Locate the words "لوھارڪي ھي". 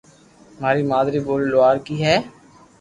1.51-2.15